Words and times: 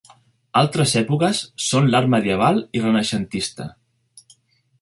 Altres 0.61 0.93
èpoques 1.01 1.41
són 1.65 1.91
l'art 1.91 2.11
medieval 2.15 2.59
i 2.79 2.85
renaixentista. 2.87 3.69